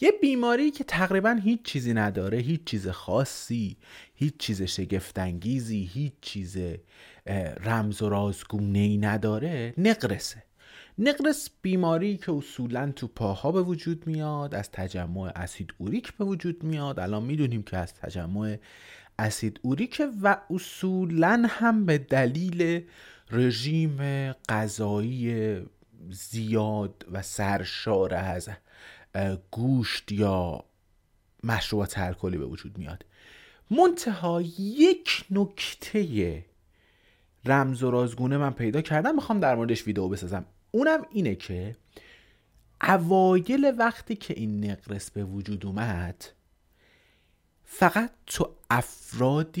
[0.00, 3.76] یه بیماری که تقریبا هیچ چیزی نداره هیچ چیز خاصی
[4.14, 6.56] هیچ چیز شگفتانگیزی هیچ چیز
[7.60, 10.42] رمز و رازگونه ای نداره نقرسه.
[10.98, 16.64] نقرس بیماری که اصولا تو پاها به وجود میاد از تجمع اسید اوریک به وجود
[16.64, 17.00] میاد.
[17.00, 18.58] الان می‌دونیم که از تجمع
[19.18, 22.86] اسید اوریک و اصولا هم به دلیل
[23.30, 25.56] رژیم غذایی
[26.10, 28.48] زیاد و سرشار از
[29.50, 30.64] گوشت یا
[31.44, 33.04] مشروبات الکلی به وجود میاد.
[33.70, 36.44] منتها یک نکته
[37.44, 39.14] رمز و رازگونه من پیدا کردم.
[39.14, 40.44] می‌خوام در موردش ویدیو بسازم.
[40.70, 41.76] اونم اینه که
[42.82, 46.24] اوایل وقتی که این نقرس به وجود اومد
[47.64, 49.60] فقط تو افرادی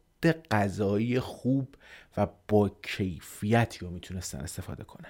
[0.27, 1.75] غذایی خوب
[2.17, 5.09] و با کیفیتی رو می‌تونستن استفاده کنن.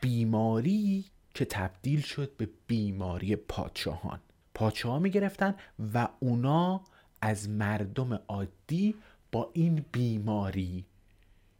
[0.00, 1.04] بیماری
[1.34, 4.20] که تبدیل شد به بیماری پادشاهان.
[4.54, 5.54] پادشاه می گرفتن
[5.94, 6.80] و اونا
[7.22, 8.94] از مردم عادی
[9.32, 10.84] با این بیماری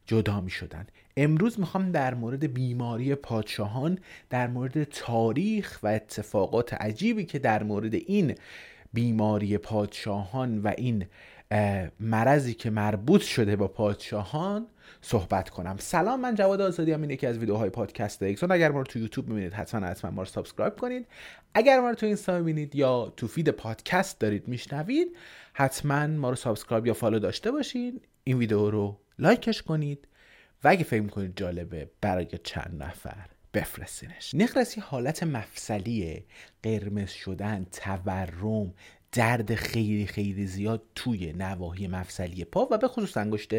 [0.06, 3.98] جدا می شدن امروز می‌خوام در مورد بیماری پادشاهان
[4.30, 8.34] در مورد تاریخ و اتفاقات عجیبی که در مورد این
[8.92, 11.06] بیماری پادشاهان و این
[12.00, 14.66] مرضی که مربوط شده با پادشاهان
[15.00, 15.76] صحبت کنم.
[15.78, 18.52] سلام من جواد آزادی هم این یکی از ویدیوهای پادکست اگزون.
[18.52, 21.06] اگر ما رو تو یوتیوب می‌بینید حتما حتما ما رو subscribe کنید.
[21.54, 25.16] اگر ما رو تو اینستا می‌بینید یا تو feed پادکست دارید میشنوید
[25.52, 28.00] حتما ما رو subscribe یا follow داشته باشین.
[28.24, 30.08] این ویدیو رو like ش کنید
[30.64, 34.34] و اگه فکر می‌کنید جالبه برای چند نفر بفرستینش.
[34.34, 36.24] نقرسی حالت مفصلی
[36.62, 38.74] قرمز شدن تورم
[39.12, 43.52] درد خیلی خیلی زیاد توی نواحی مفصلی پا و به خصوص انگشت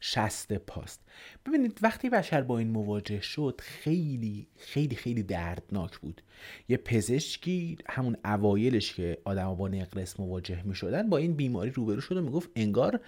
[0.00, 1.00] شست پاست.
[1.46, 6.22] ببینید وقتی بشر با این مواجه شد خیلی خیلی خیلی دردناک بود.
[6.68, 12.00] یه پزشکی همون اوایلش که آدم با نقرس مواجه می شدن با این بیماری روبرو
[12.00, 13.00] شد و می‌گفت انگار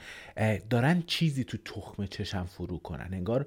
[0.70, 3.08] دارن چیزی تو تخم چشم فرو کنن.
[3.12, 3.46] انگار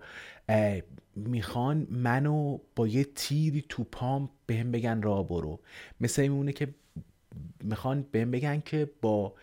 [1.16, 5.60] می‌خوان منو با یه تیری تو پام بهم بگن را برو.
[6.02, 6.68] مثل میمونه که
[7.64, 9.34] می‌خوان بهم بگن که با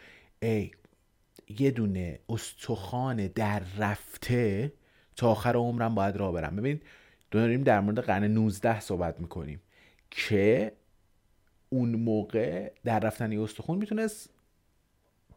[1.49, 4.73] یه دونه استخوان در رفته
[5.17, 6.57] تا آخر عمرم باید راه برم.
[6.57, 6.83] ببینید
[7.31, 9.61] داریم در مورد قرن 19 صحبت می‌کنیم
[10.11, 10.73] که
[11.69, 14.31] اون موقع در رفتن یه استخون می‌تونست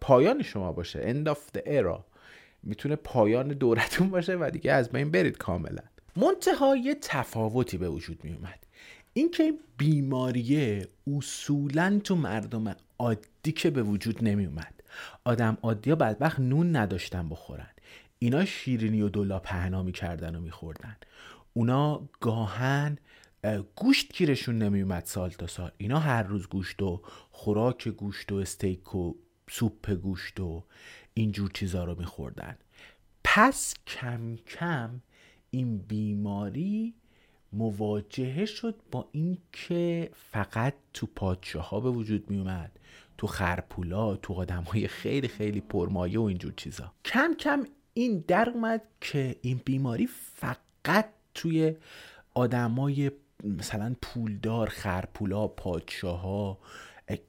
[0.01, 1.13] پایان شما باشه.
[1.13, 1.99] End of the era.
[2.63, 5.83] می‌تونه پایان دورتون باشه و دیگه از بین برید کاملا.
[6.15, 8.65] منتها تفاوتی به وجود میومد
[9.13, 10.87] اینکه بیماریه
[11.17, 14.83] اصولا تو مردم عادی که به وجود نمی اومد
[15.23, 17.69] آدم عادی ها بدبخت نون نداشتن بخورن.
[18.19, 20.97] اینا شیرینی و دلا پهنا می‌کردن و میخوردن.
[21.53, 22.97] اونا گاهن
[23.75, 25.71] گوشت گیرشون نمیومد سال تا سال.
[25.77, 29.13] اینا هر روز گوشت و خوراک گوشت و استیک و
[29.49, 30.63] سوپ گوشت و
[31.13, 32.57] اینجور چیزا رو میخوردن.
[33.23, 35.01] پس کم کم
[35.49, 36.95] این بیماری
[37.53, 42.79] مواجهه شد با اینکه فقط تو پادشاه ها به وجود می اومد
[43.17, 46.91] تو خرپولا تو آدم های خیلی خیلی پرمایه و اینجور چیزا.
[47.05, 47.63] کم کم
[47.93, 51.75] این در اومد که این بیماری فقط توی
[52.33, 53.11] آدمای
[53.43, 56.57] مثلا پولدار خرپولا پادشاه ها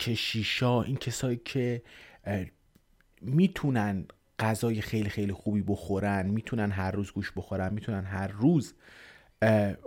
[0.00, 1.82] کشیشا این کسایی که
[3.20, 4.04] می‌تونن
[4.38, 8.74] غذای خیلی خیلی خوبی بخورن می‌تونن هر روز گوش بخورن می‌تونن هر روز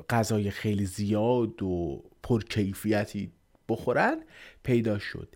[0.10, 3.31] غذای خیلی زیاد و پرکیفیتی
[3.69, 4.24] بخورن
[4.63, 5.36] پیدا شد.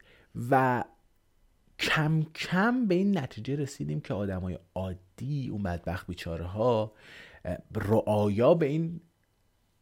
[0.51, 0.83] و
[1.79, 6.93] کم کم به این نتیجه رسیدیم که آدمای عادی اون بدبخت بیچاره ها
[7.75, 9.01] رعایا به این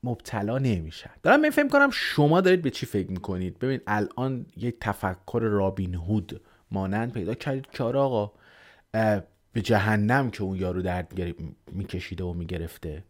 [0.03, 1.09] مبتلا نمیشن.
[1.23, 5.95] دارم من فکر کنم شما دارید به چی فکر می‌کنید؟ ببین الان یک تفکر رابین
[5.95, 6.41] هود
[6.71, 8.31] مانند پیدا کردید که آره آقا
[9.53, 11.13] به جهنم که اون یارو درد
[11.71, 13.03] میکشیده و می‌گرفته.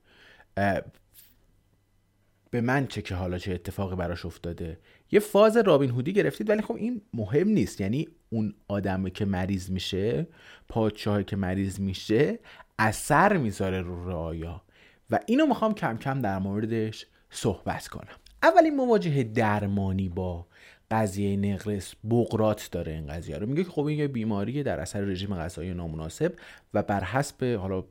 [2.51, 4.79] به من چه که حالا چه اتفاقی براش افتاده.
[5.11, 7.81] یه فاز رابین هودی گرفتید ولی خب این مهم نیست.
[7.81, 10.27] یعنی اون آدم که مریض میشه
[10.69, 12.39] پادشاهی که مریض میشه
[12.79, 14.61] اثر می‌ذاره رو رعایا.
[15.09, 18.15] و اینو می‌خوام کم کم در موردش صحبت کنم.
[18.44, 20.47] اولین مواجهه درمانی با
[20.91, 23.47] قضیه نقرس بغرات داره این قضیه رو.
[23.47, 26.33] میگه که خب این یه بیماریه در اثر رژیم غذایی نامناسب
[26.73, 27.83] و بر حسب حالا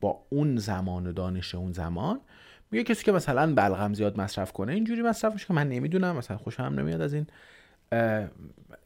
[0.00, 2.20] با اون زمان دانش اون زمان
[2.74, 6.36] میگه کسی که مثلا بلغم زیاد مصرف کنه اینجوری مصرف میشه که من نمی‌دونم مثلا
[6.36, 7.26] خوشم نمیاد از این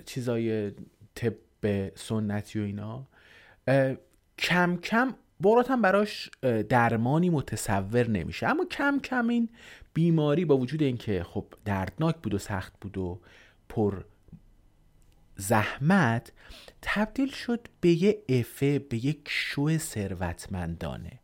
[0.05, 0.73] چیزای
[1.15, 1.35] طب
[1.95, 3.07] سنتی و اینا.
[4.39, 6.31] کم کم برات هم براش
[6.69, 8.47] درمانی متصور نمیشه.
[8.47, 9.49] اما کم کم این
[9.95, 13.21] بیماری با وجود اینکه خب دردناک بود و سخت بود و
[13.69, 14.05] پر
[15.37, 16.33] زحمت
[16.83, 21.21] تبدیل شد به یه افه به یک شو ثروتمندانه.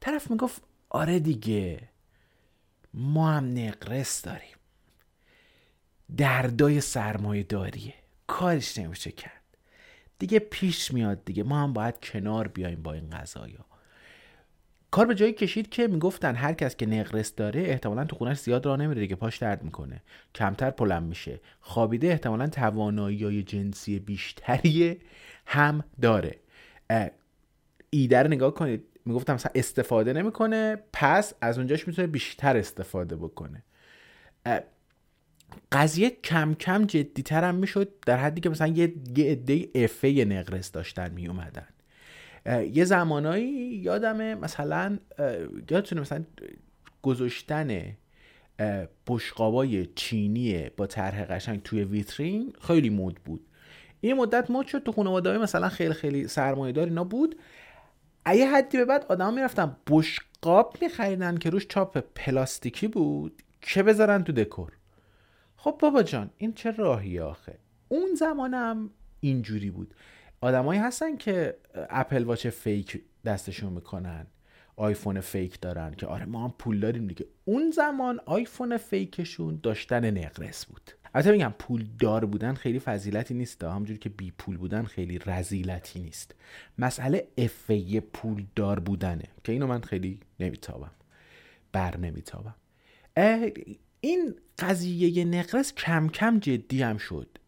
[0.00, 1.80] طرف می‌گفت آره دیگه
[2.96, 4.56] ما هم نقرس داریم.
[6.16, 7.94] دردای سرمایه داریه
[8.26, 9.42] کارش نمیشه کرد.
[10.18, 11.42] دیگه پیش میاد دیگه.
[11.42, 13.66] ما هم باید کنار بیایم با این قضایا.
[14.90, 18.66] کار به جایی کشید که می‌گفتن هر کس که نقرس داره احتمالا تو خونش زیاد
[18.66, 19.16] راه نمیره دیگه.
[19.16, 20.02] پاش درد می‌کنه.
[20.34, 21.40] کمتر پلم میشه.
[21.60, 25.00] خوابیده احتمالا توانایی جنسی بیشتری
[25.46, 26.38] هم داره.
[27.90, 28.84] ایده رو نگاه کنید.
[29.06, 33.62] می‌گفتم مثلا استفاده نمی‌کنه پس از اونجاش می‌تونه بیشتر استفاده بکنه.
[35.72, 41.10] قضیه کم کم جدیتر هم می‌شد در حدی که مثلا یه عده افه نقرس داشتن
[41.12, 41.68] میومدن
[42.72, 44.98] یه زمانایی یادمه مثلا
[45.70, 46.24] یادتونه مثلا
[47.02, 47.96] گذاشتن
[49.06, 53.46] بشقابای چینی با طرح قشنگ توی ویترین خیلی مود بود.
[54.00, 57.36] این مدت مد شد تو خانواده مثلا خیلی خیلی سرمایه‌دار اینا بود.
[58.34, 64.24] یه حدی به بعد آدم می‌رفتن بشقاب میخریدن که روش چاپ پلاستیکی بود که بذارن
[64.24, 64.72] تو دکور؟
[65.56, 68.90] خب بابا جان این چه راهی آخه؟ اون زمانم
[69.20, 69.94] اینجوری بود.
[70.40, 74.26] آدمایی هستن که Apple Watch fake دستشون می‌کنن.
[74.76, 77.26] آیفون fake دارن که آره ما هم پول داریم دیگه.
[77.44, 80.90] اون زمان آیفون fake شون داشتن نقرس بود.
[81.14, 83.64] البته میگم پول دار بودن خیلی فضیلتی نیست.
[83.64, 86.34] همونجوری که بی پول بودن خیلی رذیلتی نیست.
[86.78, 90.90] مسئله افه پول دار بودنه که اینو من خیلی نمیتابم.
[91.72, 92.54] بر نمیتابم.
[94.00, 97.38] این قضیه نقرس کم کم جدی هم شد.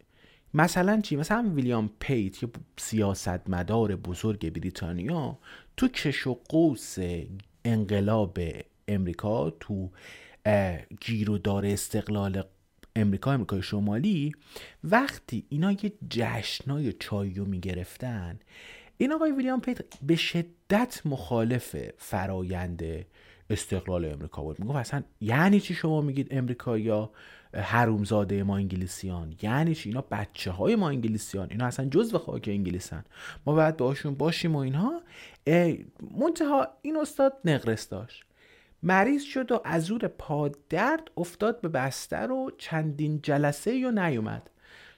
[0.54, 5.38] مثلا چی؟ مثلا ویلیام پیت یه سیاستمدار بزرگ بریتانیا
[5.76, 6.96] تو کش و قوس
[7.64, 8.38] انقلاب
[8.88, 9.90] امریکا تو
[11.00, 12.42] گیرودار استقلال
[12.96, 14.32] امریکا امریکای شمالی
[14.84, 18.38] وقتی اینا یه جشنای چایی رو می‌گرفتن
[18.96, 22.82] این آقای ویلیام پیت به شدت مخالف فرایند
[23.50, 24.60] استقلال امریکا بود.
[24.60, 27.10] می‌گفت اصلا یعنی چی شما میگید امریکا یا
[27.54, 29.34] حرومزاده ما انگلیسیان.
[29.42, 31.48] یعنی چی؟ اینا بچه های ما انگلیسیان.
[31.50, 33.04] اینا اصلا جزو خاک انگلیسن.
[33.46, 35.02] ما باید باشون باشیم و اینها.
[36.18, 38.24] منتها این استاد نقرس داشت.
[38.82, 44.50] مریض شد و از زور پادرد افتاد به بستر و چندین جلسه یا نیومد.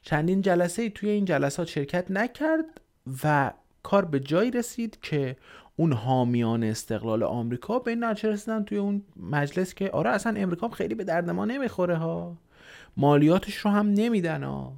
[0.02, 2.80] چندین جلسه توی این جلسات شرکت نکرد
[3.24, 3.52] و
[3.82, 5.36] کار به جایی رسید که
[5.76, 10.68] اون حامیان استقلال آمریکا به این نتیجه رسیدن توی اون مجلس که آره اصلا امریکا
[10.68, 12.36] خیلی به درد ما نمی‌خوره ها.
[12.96, 14.72] مالیاتش رو هم نمیدن ها.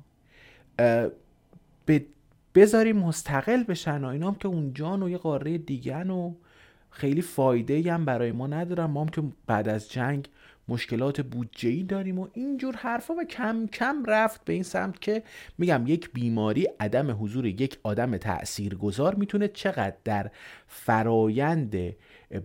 [2.54, 6.32] بذاریم مستقل بشن و اینا هم که اونجان و یه قاره دیگه و
[6.90, 8.84] خیلی فایده هم برای ما ندارن.
[8.84, 10.28] ما هم که بعد از جنگ
[10.72, 15.22] مشکلات بودجه ای داریم و اینجور حرفا و کم کم رفت به این سمت که
[15.58, 20.30] میگم یک بیماری عدم حضور یک آدم تاثیرگذار می‌تونه چقدر در
[20.66, 21.70] فرایند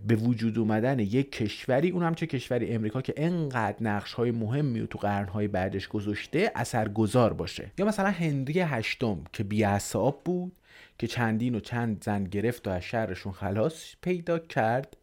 [0.06, 4.98] به وجود اومدن یک کشوری اونم چه کشوری امریکا که انقدر نقش های مهمی تو
[4.98, 7.72] قرنهای بعدش گذاشته اثرگذار باشه.
[7.78, 10.52] یا مثلا هنری هشتم که بیعصاب بود
[10.98, 14.96] که چندین و چند زن گرفت و از شهرشون خلاص پیدا کرد.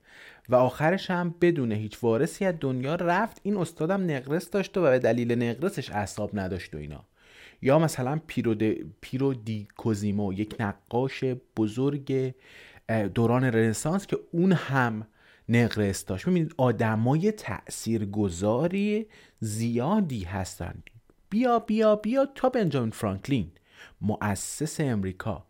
[0.50, 3.40] و آخرش هم بدون هیچ وارثی از دنیا رفت.
[3.44, 7.04] این استادم نقرس داشت و به دلیل نقرسش اعصاب نداشت و اینا.
[7.62, 8.56] یا مثلا پیرو,
[9.02, 11.24] پیرو دی کوزیمو یک نقاش
[11.58, 12.34] بزرگ
[13.14, 15.08] دوران رنسانس که اون هم
[15.50, 16.28] نقرس داشت.
[16.28, 19.06] می‌بینید آدمای تاثیرگذاری
[19.40, 20.84] زیادی هستند
[21.30, 23.52] بیا بیا بیا تا بنجامین فرانکلین
[24.02, 25.46] مؤسس امریکا.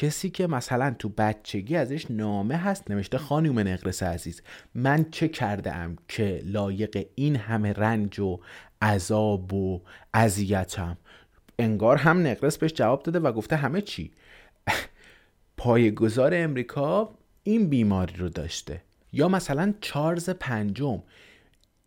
[0.00, 4.42] کسی که مثلا تو بچگی ازش نامه هست نوشته خانوم نقرس عزیز
[4.74, 8.40] من چه کرده ام که لایق این همه رنج و
[8.82, 9.82] عذاب و
[10.14, 10.96] اذیتم؟
[11.58, 14.10] انگار هم نقرس بهش جواب داده و گفته همه چی.
[15.56, 18.82] پایگذار امریکا این بیماری رو داشته.
[19.12, 21.02] یا مثلا چارلز پنجم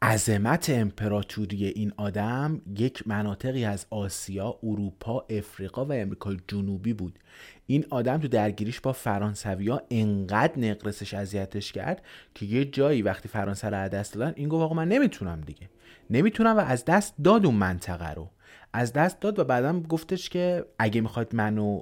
[0.04, 7.20] عظمت امپراتوری این آدم یک مناطقی از آسیا، اروپا، افریقا و امریکای جنوبی بود.
[7.66, 12.02] این آدم تو درگیریش با فرانسویا انقدر نقرسش اذیتش کرد
[12.36, 15.70] که یه جایی وقتی فرانسه رو دست دادن این گفت آقا من نمی‌تونم دیگه.
[16.10, 18.30] نمی‌تونم و از دست داد اون منطقه رو.
[18.74, 21.82] از دست داد و بعدم گفتش که اگه می‌خواد منو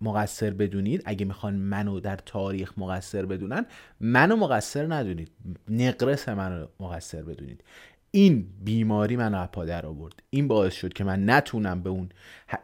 [0.00, 3.66] مقصر بدونید اگه می‌خوان منو در تاریخ مقصر بدونن
[4.00, 5.30] منو مقصر ندونید.
[5.68, 7.64] نقرس منو مقصر بدونید.
[8.10, 10.22] این بیماری منو پادر آورد.
[10.30, 12.08] این باعث شد که من نتونم به اون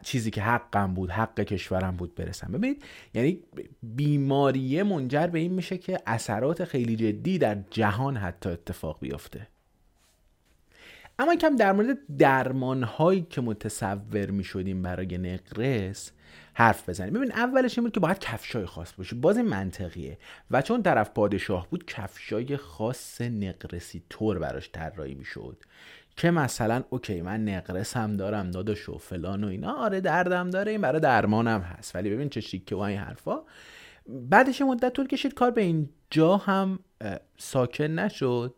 [0.01, 2.51] چیزی که حقم بود حق کشورم بود برسم.
[2.51, 3.39] ببینید یعنی
[3.83, 9.47] بیماریه منجر به این میشه که اثرات خیلی جدی در جهان حتی اتفاق بیفته.
[11.19, 16.11] اما کم در مورد درمان هایی که متصور می شدیم برای نقرس
[16.57, 20.17] حرف بزنیم ببین اولش این بود که باید کفشای خاص باشه باز منطقیه.
[20.51, 25.63] و چون طرف پادشاه بود کفشای خاص نقرسی طور براش طراحی می‌شد.
[26.17, 29.73] که مثلا اوکی من نقرس هم دارم داداش و فلان و اینا.
[29.73, 31.95] آره دردم داره این برای درمانم هست.
[31.95, 33.41] ولی ببین چه شیکه و این حرفا.
[34.07, 36.79] بعدش مدت طول کشید کار به اینجا هم
[37.37, 38.55] ساکن نشد.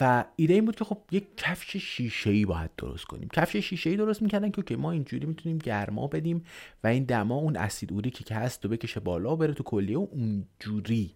[0.00, 3.28] و ایده این بود که خب یک کفش شیشه ای باید درست کنیم.
[3.32, 6.44] کفش شیشه ای درست می‌کردن که ما اینجوری می‌تونیم گرما بدیم
[6.84, 10.06] و این دما اون اسید که هست و بکشه بالا و بره تو کلیه و
[10.10, 11.14] اونجوری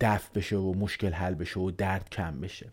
[0.00, 2.72] دفع بشه و مشکل حل بشه و درد کم بشه.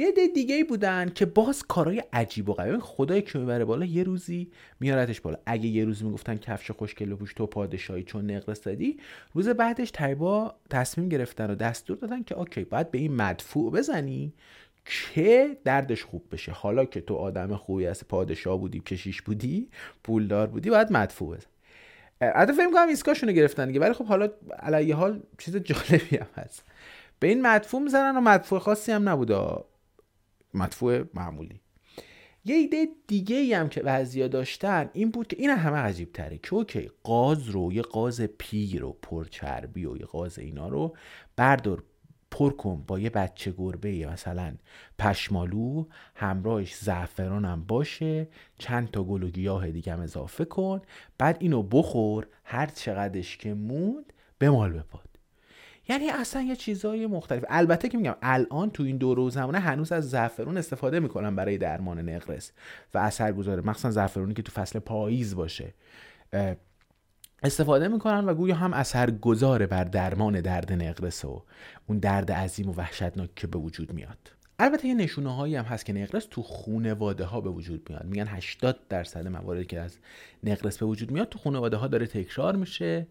[0.00, 2.78] یه عده دیگه ای بودن که باز کارهای عجیب و غریب.
[2.78, 4.50] خدای که می‌بره بالا؟ یه روزی
[4.80, 5.38] میارتش بالا.
[5.46, 8.98] اگه یه روزی می‌گفتن کفش خوشگل پوش تو پادشاهی چون نقرس دادی
[9.34, 14.32] روز بعدش تایبا تصمیم گرفتن و دستور دادن که اوکی باید به این مدفوع بزنی
[14.84, 16.52] که دردش خوب بشه.
[16.52, 19.68] حالا که تو آدم خوبی هست پادشاه بودی کشیش بودی
[20.04, 21.46] پولدار بودی باید مدفوع بزن.
[22.20, 24.28] البته فکر کنم ایسکاشونو گرفتن دیگه ولی خب حالا
[24.58, 26.64] علیه حال چیز جالبی هم هست.
[27.20, 29.38] به این مدفوع می‌زنن و مدفوع خاصی هم نبوده.
[30.54, 31.60] مدفوع معمولی.
[32.44, 36.38] یه ایده دیگه ای هم که بعضیا داشتن این بود که این همه عجیب تره
[36.38, 40.96] که اوکی قاز رو یه قاز پیر و پرچربی و یه قاز اینا رو
[41.36, 41.82] بردار
[42.30, 44.54] پر کن با یه بچه گربه مثلا
[44.98, 48.28] پشمالو همراهش زعفران هم باشه
[48.58, 50.80] چند تا گل و گیاه دیگه هم اضافه کن
[51.18, 55.07] بعد اینو بخور هر چقدرش که موند به مال بپاد
[55.88, 57.44] یعنی اصلا یه چیزای مختلف.
[57.48, 62.08] البته که میگم الان تو این دور زمانه هنوز از زعفرون استفاده می‌کنن برای درمان
[62.08, 62.52] نقرس
[62.94, 65.74] و اثر گذاره مخصوصا زعفرونی که تو فصل پاییز باشه.
[67.42, 71.42] استفاده می‌کنن و گویا هم اثر گذاره بر درمان درد نقرس و
[71.86, 74.37] اون درد عظیم و وحشتناک که به وجود میاد.
[74.60, 78.04] البته یه نشونه هایی هم هست که نقرس تو خونواده ها به وجود میاد.
[78.04, 79.98] میگن 80 درصد مواردی که از
[80.44, 83.06] نقرس به وجود میاد تو خونواده ها داره تکرار میشه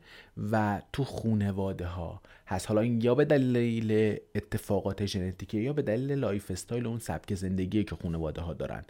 [0.52, 2.68] و تو خونواده ها هست.
[2.68, 7.96] حالا این یا به دلیل اتفاقات ژنتیکی یا به دلیل lifestyle اون سبک زندگی که
[7.96, 8.84] خونواده ها دارن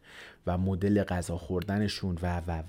[0.47, 2.63] و مدل غذا خوردنشون و و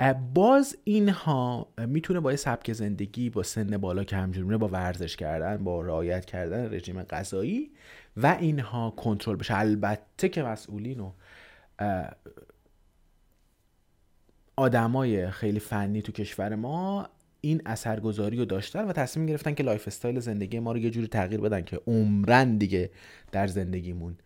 [0.00, 0.14] و.
[0.34, 5.64] باز اینها می‌تونه با سبک زندگی با سن بالا که همه جوره با ورزش کردن
[5.64, 7.70] با رعایت کردن رژیم غذایی
[8.16, 9.58] و اینها کنترل بشه.
[9.58, 11.12] البته که مسئولین و
[14.56, 17.08] آدمای خیلی فنی تو کشور ما
[17.40, 21.40] این اثرگذاری رو داشتن و تصمیم گرفتن که lifestyle زندگی ما رو یه جوری تغییر
[21.40, 22.90] بدن که عمرا دیگه
[23.32, 24.18] در زندگیمون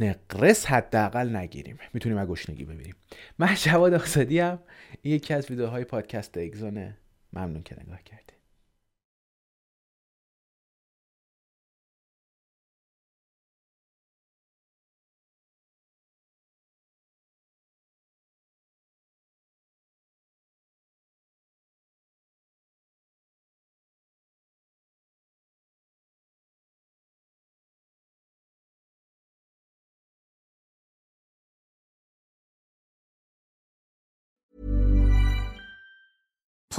[0.00, 1.78] نقرس حداقل نگیریم.
[1.94, 2.94] می‌تونیم از گشنگی بمیریم
[3.38, 4.58] من جواد آزادی هم
[5.04, 6.96] یکی از ویدیوهای پادکست اگزونه
[7.32, 8.39] ممنون که نگاه کردید